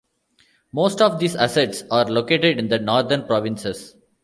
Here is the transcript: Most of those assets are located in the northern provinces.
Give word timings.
Most 0.71 0.99
of 0.99 1.19
those 1.19 1.35
assets 1.35 1.83
are 1.91 2.09
located 2.09 2.57
in 2.57 2.69
the 2.69 2.79
northern 2.79 3.23
provinces. 3.27 3.95